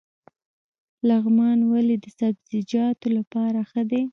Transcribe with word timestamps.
لغمان 1.09 1.59
ولې 1.71 1.95
د 1.99 2.05
سبزیجاتو 2.19 3.07
لپاره 3.17 3.59
ښه 3.69 3.81
دی؟ 3.89 4.01